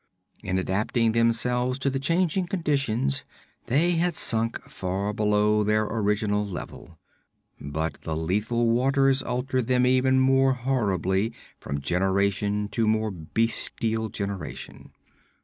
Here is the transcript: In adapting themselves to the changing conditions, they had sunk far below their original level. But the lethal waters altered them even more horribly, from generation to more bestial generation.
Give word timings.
In 0.41 0.57
adapting 0.57 1.11
themselves 1.11 1.77
to 1.77 1.91
the 1.91 1.99
changing 1.99 2.47
conditions, 2.47 3.23
they 3.67 3.91
had 3.91 4.15
sunk 4.15 4.59
far 4.63 5.13
below 5.13 5.63
their 5.63 5.83
original 5.83 6.43
level. 6.43 6.97
But 7.59 8.01
the 8.01 8.17
lethal 8.17 8.71
waters 8.71 9.21
altered 9.21 9.67
them 9.67 9.85
even 9.85 10.19
more 10.19 10.53
horribly, 10.53 11.33
from 11.59 11.81
generation 11.81 12.67
to 12.69 12.87
more 12.87 13.11
bestial 13.11 14.09
generation. 14.09 14.89